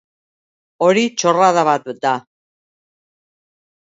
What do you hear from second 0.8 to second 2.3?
Hori txorrada bat da.